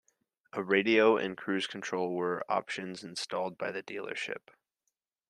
A 0.53 0.63
radio 0.63 1.15
and 1.15 1.37
cruise 1.37 1.67
control 1.67 2.15
were 2.15 2.43
options 2.51 3.03
installed 3.03 3.55
by 3.55 3.69
the 3.71 3.83
dealership. 3.83 4.47